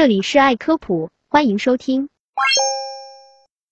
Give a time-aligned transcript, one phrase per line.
[0.00, 2.08] 这里是爱科普，欢迎收听。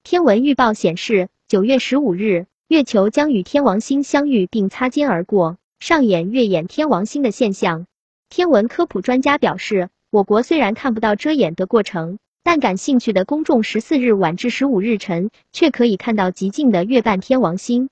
[0.03, 7.87] 天文预报显示，九月十五日，月球将与天王星相遇并擦肩而过，上演月掩天王星的现象。
[8.29, 17.89] 天文科普专家表示，我国虽然看不到遮掩的过程，但感兴趣的公众十四日晚至十五日晨却可以看到极近的月半天王星。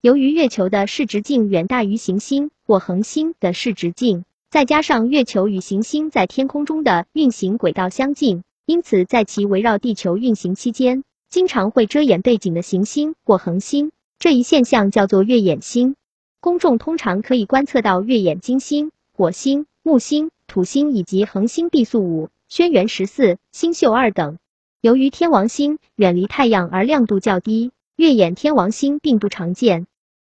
[0.00, 4.24] 由于月球的视直径远大于行星或恒星的视直径。
[4.54, 13.90] 再加上月球与行星在天空中的运行轨道相近，因此在其围绕地球运行期间，经常会遮掩背景的行星或恒星。
[14.20, 15.96] 这一现象叫做月掩星。
[16.40, 24.38] 公众通常可以观测到月掩金星、火星、木星、土星以及恒星毕宿五、轩辕十四、星宿二等。
[24.80, 29.88] 由于天王星远离太阳而亮度较低，月掩天王星并不常见。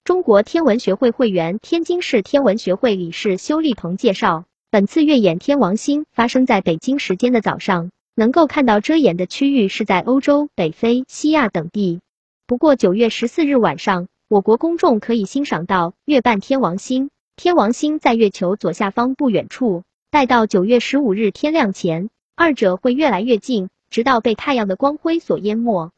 [0.08, 12.00] 中国天文学会会员、天津市天文学会理事修立鹏介绍，本次月掩天王星发生在北京时间的早上，能够看到遮掩的区域是在欧洲、北非、西亚等地。
[12.46, 19.84] 不过九月十四日晚上，我国公众可以欣赏到月半天王星，天王星在月球左下方不远处。
[20.10, 25.92] 待到九月十五日天亮前，二者会越来越近，直到被太阳的光辉所淹没。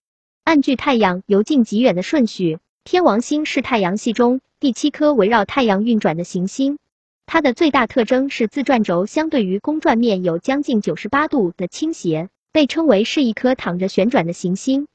[0.44, 2.58] 按距太阳由近及远的顺序。
[2.92, 6.80] 天王星是太阳系中第七颗围绕太阳运转的行星，
[7.28, 14.88] 它的最大特征是自转轴相对于公转面有将近九十八度的倾斜，被称为是一颗躺着旋转的行星。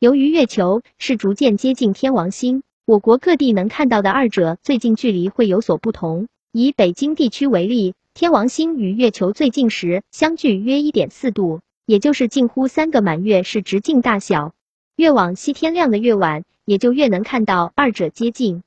[0.00, 6.26] 由于月球是逐渐接近天王星，我国各地能看到的二者最近距离会有所不同。
[6.50, 14.52] 以北京地区为例，天王星与月球最近时相距约一点四度，也就是近乎三个满月是直径大小。
[14.96, 16.42] 越往西天亮的越晚。
[16.66, 18.62] 也就越能看到二者接近。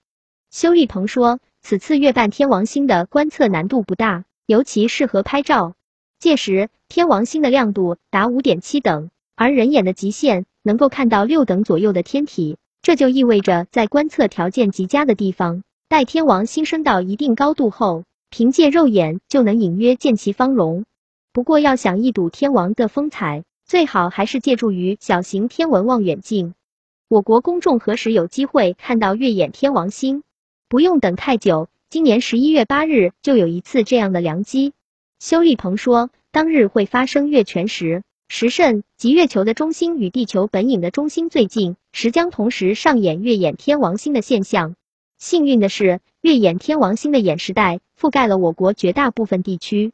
[0.50, 5.76] 修立鹏说，此次月伴天王星的观测难度不大，尤其适合拍照。
[6.18, 20.84] 届时天王星的亮度达五点七等，而人眼的极限能够看到六等左右的天体，这就意味着在观测条件极佳的地方，待天王星升到一定高度后，凭借肉眼就能隐约见其方容。
[21.32, 26.54] 不过要想一睹天王的风采，最好还是借助于小型天文望远镜。
[27.10, 30.22] 我国公众何时有机会看到月掩天王星？
[30.68, 34.74] 不用等太久，今年十一月八日就有一次这样的良机。
[35.18, 44.76] 修立鹏说，当日会发生月全食，时甚，即月球的中心与地球本影的中心最近，时将同时上演月掩天王星的现象。
[45.18, 49.94] 幸运的是，月掩天王星的掩时带覆盖了我国绝大部分地区。